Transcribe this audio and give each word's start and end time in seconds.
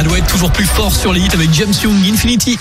Alouette 0.00 0.26
toujours 0.28 0.50
plus 0.50 0.64
fort 0.64 0.96
sur 0.96 1.12
les 1.12 1.20
hits 1.20 1.34
avec 1.34 1.52
James 1.52 1.74
Young 1.84 1.94
Infinity. 2.10 2.58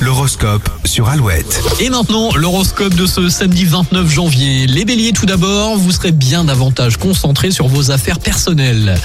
L'horoscope 0.00 0.68
sur 0.84 1.08
Alouette. 1.08 1.62
Et 1.78 1.88
maintenant, 1.88 2.34
l'horoscope 2.34 2.96
de 2.96 3.06
ce 3.06 3.28
samedi 3.28 3.64
29 3.64 4.10
janvier. 4.10 4.66
Les 4.66 4.84
béliers 4.84 5.12
tout 5.12 5.24
d'abord, 5.24 5.76
vous 5.76 5.92
serez 5.92 6.10
bien 6.10 6.42
davantage 6.42 6.96
concentrés 6.96 7.52
sur 7.52 7.68
vos 7.68 7.92
affaires 7.92 8.18
personnelles. 8.18 8.96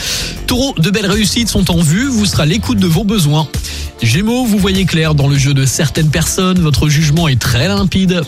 Taureau, 0.47 0.73
de 0.79 0.89
belles 0.89 1.05
réussites 1.05 1.47
sont 1.47 1.69
en 1.69 1.79
vue, 1.79 2.07
vous 2.07 2.25
serez 2.25 2.41
à 2.41 2.45
l'écoute 2.47 2.79
de 2.79 2.87
vos 2.87 3.03
besoins. 3.03 3.47
Gémeaux, 4.01 4.45
vous 4.45 4.57
voyez 4.57 4.85
clair 4.85 5.13
dans 5.13 5.27
le 5.27 5.37
jeu 5.37 5.53
de 5.53 5.67
certaines 5.67 6.09
personnes, 6.09 6.57
votre 6.57 6.89
jugement 6.89 7.27
est 7.27 7.39
très 7.39 7.67
limpide. 7.67 8.23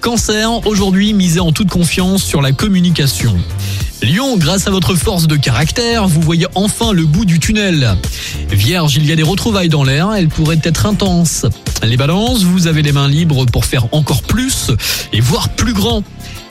Cancer, 0.00 0.66
aujourd'hui 0.66 1.12
misez 1.12 1.40
en 1.40 1.52
toute 1.52 1.68
confiance 1.68 2.22
sur 2.22 2.40
la 2.40 2.52
communication. 2.52 3.36
Lion, 4.02 4.36
grâce 4.36 4.66
à 4.66 4.70
votre 4.70 4.94
force 4.94 5.26
de 5.26 5.36
caractère, 5.36 6.06
vous 6.06 6.20
voyez 6.20 6.46
enfin 6.54 6.92
le 6.92 7.04
bout 7.04 7.24
du 7.24 7.38
tunnel. 7.38 7.96
Vierge, 8.50 8.96
il 8.96 9.06
y 9.06 9.12
a 9.12 9.16
des 9.16 9.22
retrouvailles 9.22 9.68
dans 9.68 9.84
l'air, 9.84 10.12
elles 10.12 10.28
pourraient 10.28 10.60
être 10.62 10.86
intenses. 10.86 11.46
Les 11.82 11.96
balances, 11.96 12.42
vous 12.42 12.66
avez 12.66 12.82
les 12.82 12.92
mains 12.92 13.08
libres 13.08 13.46
pour 13.46 13.64
faire 13.64 13.86
encore 13.92 14.22
plus 14.22 14.70
et 15.12 15.20
voir 15.20 15.48
plus 15.50 15.72
grand. 15.72 16.02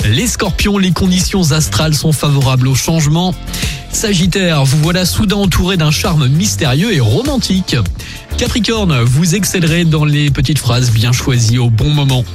Les 0.06 0.28
scorpions, 0.28 0.78
les 0.78 0.92
conditions 0.92 1.52
astrales 1.52 1.96
sont 1.96 2.12
favorables 2.12 2.68
au 2.68 2.76
changement. 2.76 3.34
Sagittaire, 3.94 4.66
vous 4.66 4.80
voilà 4.80 5.06
soudain 5.06 5.38
entouré 5.38 5.78
d'un 5.78 5.92
charme 5.92 6.28
mystérieux 6.28 6.94
et 6.94 7.00
romantique. 7.00 7.78
Capricorne, 8.38 9.00
vous 9.04 9.36
excellerez 9.36 9.86
dans 9.86 10.04
les 10.04 10.32
petites 10.32 10.58
phrases 10.58 10.92
bien 10.92 11.12
choisies 11.12 11.60
au 11.60 11.70
bon 11.70 11.90
moment. 11.90 12.26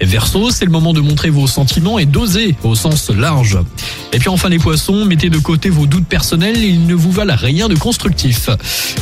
Verseau, 0.00 0.50
c'est 0.50 0.64
le 0.64 0.70
moment 0.70 0.92
de 0.92 1.00
montrer 1.00 1.30
vos 1.30 1.46
sentiments 1.46 1.98
et 1.98 2.06
d'oser 2.06 2.56
au 2.64 2.74
sens 2.74 3.10
large. 3.10 3.58
Et 4.12 4.18
puis 4.18 4.28
enfin 4.28 4.48
les 4.48 4.58
poissons, 4.58 5.04
mettez 5.04 5.30
de 5.30 5.38
côté 5.38 5.70
vos 5.70 5.86
doutes 5.86 6.06
personnels, 6.06 6.58
ils 6.58 6.86
ne 6.86 6.94
vous 6.94 7.10
valent 7.12 7.34
rien 7.36 7.68
de 7.68 7.74
constructif. 7.74 8.48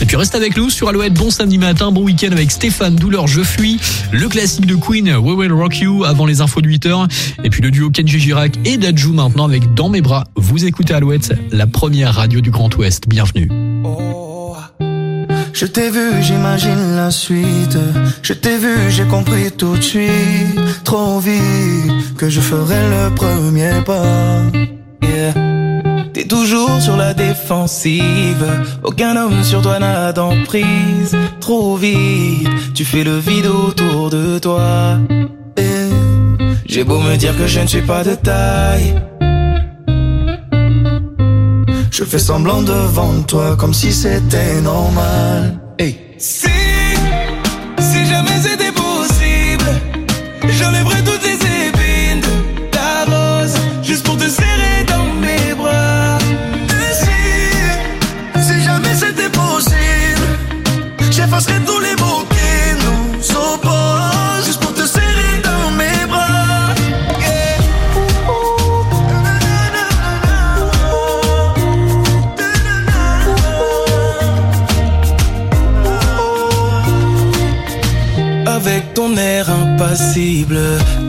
Et 0.00 0.06
puis 0.06 0.16
reste 0.16 0.34
avec 0.34 0.56
nous 0.56 0.70
sur 0.70 0.88
Alouette, 0.88 1.14
bon 1.14 1.30
samedi 1.30 1.58
matin, 1.58 1.90
bon 1.92 2.02
week-end 2.02 2.32
avec 2.32 2.50
Stéphane 2.50 2.96
Douleur 2.96 3.26
Je 3.26 3.42
Fuis, 3.42 3.78
le 4.12 4.28
classique 4.28 4.66
de 4.66 4.74
Queen, 4.74 5.16
We 5.16 5.36
Will 5.36 5.52
Rock 5.52 5.78
You 5.78 6.04
avant 6.04 6.26
les 6.26 6.40
infos 6.40 6.60
de 6.60 6.68
8h, 6.68 7.08
et 7.44 7.50
puis 7.50 7.62
le 7.62 7.70
duo 7.70 7.90
Kenji 7.90 8.20
Girac 8.20 8.58
et 8.64 8.76
Dajou 8.76 9.12
maintenant 9.12 9.44
avec 9.44 9.74
Dans 9.74 9.88
mes 9.88 10.00
bras. 10.00 10.24
Vous 10.36 10.64
écoutez 10.64 10.94
Alouette, 10.94 11.34
la 11.50 11.66
première 11.66 11.99
radio 12.08 12.40
du 12.40 12.50
Grand 12.50 12.74
Ouest. 12.76 13.08
Bienvenue. 13.08 13.50
Je 15.52 15.66
t'ai 15.66 15.90
vu, 15.90 16.22
j'imagine 16.22 16.96
la 16.96 17.10
suite. 17.10 17.76
Je 18.22 18.32
t'ai 18.32 18.56
vu, 18.56 18.90
j'ai 18.90 19.04
compris 19.04 19.50
tout 19.52 19.76
de 19.76 19.82
suite, 19.82 20.58
trop 20.84 21.18
vite, 21.18 22.16
que 22.16 22.30
je 22.30 22.40
ferai 22.40 22.80
le 22.88 23.14
premier 23.14 23.72
pas. 23.84 24.42
Yeah. 25.02 25.34
T'es 26.14 26.24
toujours 26.24 26.80
sur 26.80 26.96
la 26.96 27.12
défensive, 27.12 28.46
aucun 28.82 29.16
homme 29.16 29.44
sur 29.44 29.60
toi 29.60 29.78
n'a 29.78 30.12
d'emprise. 30.12 31.14
Trop 31.40 31.76
vite, 31.76 32.48
tu 32.74 32.84
fais 32.84 33.04
le 33.04 33.18
vide 33.18 33.46
autour 33.46 34.08
de 34.08 34.38
toi. 34.38 34.98
J'ai 36.66 36.84
beau 36.84 37.00
me 37.00 37.16
dire 37.16 37.36
que 37.36 37.48
je 37.48 37.60
ne 37.60 37.66
suis 37.66 37.82
pas 37.82 38.04
de 38.04 38.14
taille. 38.14 38.94
Je 42.00 42.06
fais 42.06 42.18
semblant 42.18 42.62
devant 42.62 43.20
toi 43.24 43.56
comme 43.58 43.74
si 43.74 43.92
c'était 43.92 44.62
normal. 44.62 45.60
Hey. 45.78 46.00
Impassible, 80.00 80.58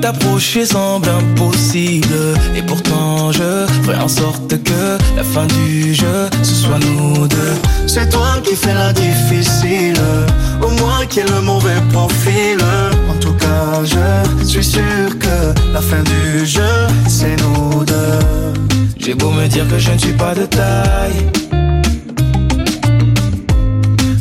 t'approcher 0.02 0.66
semble 0.66 1.08
impossible. 1.10 2.36
Et 2.56 2.62
pourtant, 2.62 3.32
je 3.32 3.66
ferai 3.84 3.98
en 3.98 4.08
sorte 4.08 4.62
que 4.64 4.98
la 5.16 5.24
fin 5.24 5.46
du 5.46 5.94
jeu, 5.94 6.30
ce 6.44 6.54
soit 6.54 6.80
nous 6.80 7.28
deux. 7.28 7.56
C'est 7.88 8.10
toi 8.10 8.40
qui 8.44 8.56
fais 8.56 8.74
la 8.74 8.92
difficile, 8.94 10.02
au 10.62 10.70
moins 10.82 11.06
qui 11.10 11.20
est 11.20 11.30
le 11.30 11.42
mauvais 11.42 11.82
profil. 11.92 12.58
En 13.10 13.18
tout 13.20 13.34
cas, 13.34 13.84
je 13.84 14.46
suis 14.46 14.64
sûr 14.64 15.08
que 15.20 15.54
la 15.74 15.82
fin 15.82 16.04
du 16.04 16.46
jeu, 16.46 16.88
c'est 17.08 17.36
nous 17.42 17.84
deux. 17.86 18.20
J'ai 18.98 19.16
beau 19.16 19.32
me 19.32 19.48
dire 19.48 19.68
que 19.70 19.78
je 19.78 19.92
ne 19.92 19.98
suis 19.98 20.14
pas 20.14 20.36
de 20.36 20.46
taille. 20.46 21.26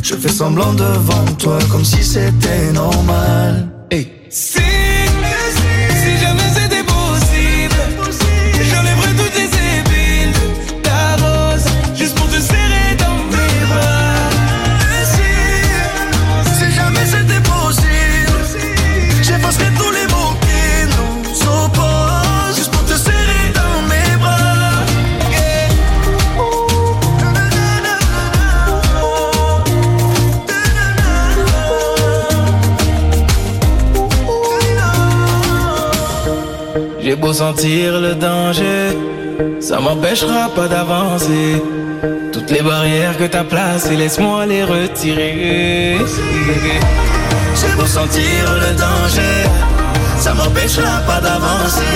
Je 0.01 0.15
fais 0.15 0.29
semblant 0.29 0.73
devant 0.73 1.25
toi 1.37 1.59
comme 1.69 1.85
si 1.85 2.03
c'était 2.03 2.71
normal. 2.73 3.67
Hey. 3.91 4.20
Si, 4.31 4.70
Beau 37.31 37.37
sentir 37.37 38.01
le 38.01 38.13
danger, 38.13 38.91
ça 39.61 39.79
m'empêchera 39.79 40.49
pas 40.53 40.67
d'avancer. 40.67 41.63
Toutes 42.33 42.51
les 42.51 42.61
barrières 42.61 43.17
que 43.17 43.23
t'as 43.23 43.45
placées, 43.45 43.95
laisse-moi 43.95 44.45
les 44.47 44.65
retirer. 44.65 45.97
J'ai 47.55 47.73
beau 47.77 47.85
sentir 47.85 48.43
le 48.63 48.75
danger, 48.75 49.47
ça 50.19 50.33
m'empêchera 50.33 50.99
pas 51.07 51.21
d'avancer. 51.21 51.95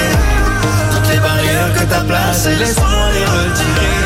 Toutes 0.94 1.10
les 1.14 1.20
barrières 1.20 1.74
que 1.74 1.84
t'as 1.84 2.06
placées, 2.06 2.56
laisse-moi 2.56 3.12
les 3.16 3.26
retirer. 3.26 4.06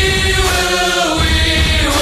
Will, 0.00 1.18
we 1.18 1.86
will 1.88 1.97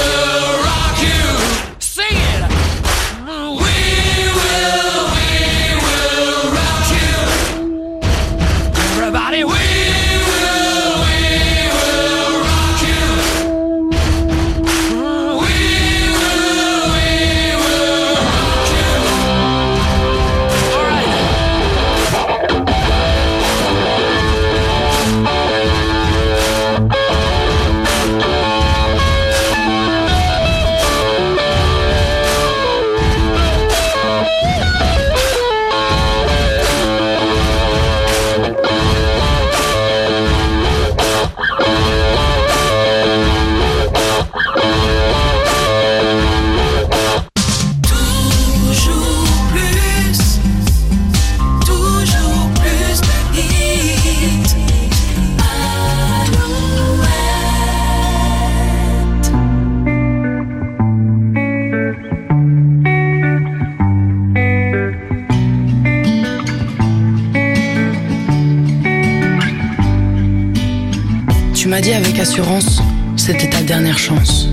Tu 71.67 71.71
m'as 71.71 71.81
dit 71.81 71.91
avec 71.91 72.17
assurance, 72.17 72.81
c'était 73.17 73.49
ta 73.49 73.61
dernière 73.61 73.99
chance. 73.99 74.47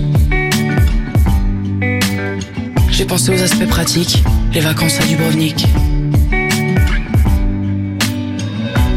J'ai 2.91 3.05
pensé 3.05 3.31
aux 3.31 3.41
aspects 3.41 3.69
pratiques, 3.69 4.21
les 4.51 4.59
vacances 4.59 4.99
à 4.99 5.05
Dubrovnik. 5.05 5.65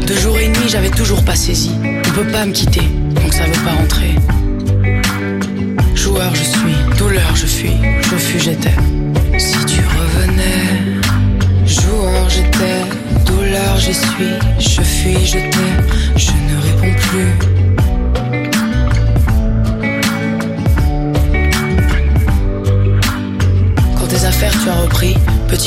Deux 0.05 0.17
jours 0.17 0.37
et 0.37 0.49
demi, 0.49 0.67
j'avais 0.67 0.89
toujours 0.89 1.23
pas 1.23 1.37
saisi. 1.37 1.71
On 1.81 2.11
peut 2.11 2.27
pas 2.29 2.45
me 2.45 2.51
quitter, 2.51 2.81
donc 3.15 3.33
ça 3.33 3.45
veut 3.45 3.63
pas 3.63 3.71
rentrer. 3.71 4.15
Joueur, 5.95 6.35
je 6.35 6.43
suis, 6.43 6.97
douleur, 6.97 7.33
je 7.35 7.45
fuis, 7.45 7.77
refus, 8.11 8.39
j'étais. 8.41 8.75
Si 9.37 9.65
tu 9.65 9.79
revenais, 9.79 10.99
joueur, 11.65 12.29
j'étais, 12.29 12.83
douleur, 13.25 13.77
j'y 13.77 13.93
suis, 13.93 14.35
je 14.59 14.81
fuis, 14.81 15.25
je 15.25 15.37
t'ai, 15.37 16.17
je 16.17 16.31
ne 16.31 16.61
réponds 16.61 16.99
plus. 16.99 17.48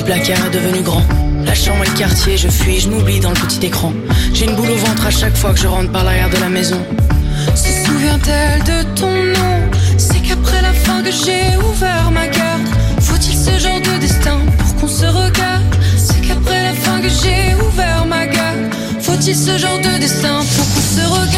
Petit 0.02 0.12
placard 0.12 0.50
devenu 0.50 0.82
grand. 0.82 1.02
La 1.44 1.54
chambre 1.54 1.84
et 1.84 1.88
le 1.88 1.96
quartier, 1.96 2.37
je 2.37 2.49
fuis, 2.49 2.81
je 2.81 2.88
m'oublie 2.88 3.20
dans 3.20 3.31
le 3.31 3.37
petit 3.37 3.66
écran. 3.66 3.93
J'ai 4.32 4.46
une 4.46 4.54
boule 4.54 4.70
au 4.70 4.76
ventre 4.76 5.06
à 5.06 5.10
chaque 5.10 5.37
fois 5.37 5.52
que 5.52 5.60
je 5.60 5.66
rentre 5.66 5.90
par 5.90 6.04
l'arrière 6.04 6.31
de 6.31 6.37
la 6.38 6.49
maison. 6.49 6.81
Se 7.54 7.69
souvient-elle 7.84 8.62
de 8.64 8.82
ton 8.94 9.10
nom? 9.10 9.70
C'est 9.99 10.20
qu'après 10.20 10.62
la 10.62 10.72
fin 10.72 11.02
que 11.02 11.10
j'ai 11.10 11.56
ouvert 11.56 12.10
ma 12.12 12.26
garde. 12.26 12.66
Faut-il 13.00 13.37
ce 13.37 13.58
genre 13.58 13.81
de 13.81 14.00
destin 14.00 14.38
pour 14.58 14.76
qu'on 14.76 14.88
se 14.88 15.06
regarde? 15.06 15.64
C'est 15.96 16.20
qu'après 16.20 16.62
la 16.62 16.75
fin 16.75 17.00
que 17.00 17.08
j'ai 17.08 17.54
ouvert 17.54 18.04
ma 18.06 18.26
garde. 18.26 18.72
Faut-il 19.00 19.37
ce 19.37 19.58
genre 19.58 19.78
de 19.78 19.99
destin 19.99 20.40
pour 20.56 20.66
qu'on 20.75 20.81
se 20.81 21.06
regarde? 21.08 21.32